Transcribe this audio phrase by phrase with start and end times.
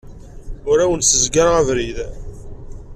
[0.69, 1.97] Ur awen-ssezgareɣ abrid.